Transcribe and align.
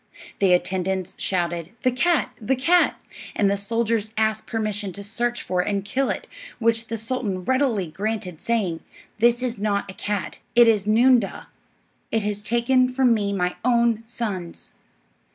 The 0.39 0.53
attendants 0.53 1.13
shouted, 1.19 1.73
"The 1.83 1.91
cat! 1.91 2.31
the 2.41 2.55
cat!" 2.55 2.99
and 3.35 3.51
the 3.51 3.55
soldiers 3.55 4.09
asked 4.17 4.47
permission 4.47 4.91
to 4.93 5.03
search 5.03 5.43
for 5.43 5.61
and 5.61 5.85
kill 5.85 6.09
it, 6.09 6.27
which 6.57 6.87
the 6.87 6.97
sultan 6.97 7.43
readily 7.45 7.85
granted, 7.85 8.41
saying: 8.41 8.79
"This 9.19 9.43
is 9.43 9.59
not 9.59 9.91
a 9.91 9.93
cat, 9.93 10.39
it 10.55 10.67
is 10.67 10.87
a 10.87 10.89
noon'dah. 10.89 11.45
It 12.11 12.23
has 12.23 12.41
taken 12.41 12.91
from 12.91 13.13
me 13.13 13.31
my 13.31 13.57
own 13.63 14.01
sons." 14.07 14.73